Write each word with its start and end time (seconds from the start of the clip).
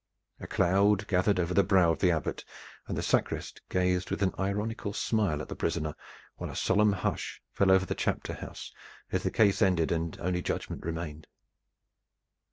A 0.39 0.47
cloud 0.47 1.05
gathered 1.05 1.39
over 1.39 1.53
the 1.53 1.61
brow 1.63 1.91
of 1.91 1.99
the 1.99 2.09
Abbot, 2.09 2.43
and 2.87 2.97
the 2.97 3.03
sacrist 3.03 3.61
gazed 3.69 4.09
with 4.09 4.23
an 4.23 4.33
ironical 4.39 4.93
smile 4.93 5.43
at 5.43 5.47
the 5.47 5.55
prisoner, 5.55 5.93
while 6.37 6.49
a 6.49 6.55
solemn 6.55 6.91
hush 6.93 7.39
fell 7.53 7.69
over 7.69 7.85
the 7.85 7.93
chapter 7.93 8.33
house 8.33 8.73
as 9.11 9.21
the 9.21 9.29
case 9.29 9.61
ended 9.61 9.91
and 9.91 10.19
only, 10.19 10.41
judgment 10.41 10.83
remained. 10.83 11.27